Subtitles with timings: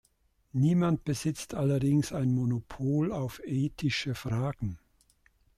[0.53, 4.79] Niemand besitzt allerdings ein Monopol auf ethische Fragen.